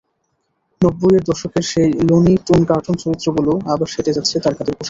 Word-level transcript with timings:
নব্বইয়েই 0.81 1.27
দশকের 1.29 1.65
সেই 1.71 1.89
লুনি 2.07 2.33
টুন 2.47 2.61
কার্টুন 2.69 2.95
চরিত্রগুলো 3.03 3.51
আবার 3.71 3.87
সেঁটে 3.93 4.15
যাচ্ছে 4.17 4.35
তারকাদের 4.37 4.65
পোশাকে। 4.67 4.79